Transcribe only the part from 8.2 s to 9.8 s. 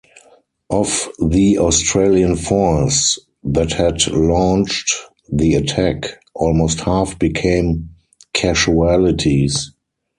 casualties.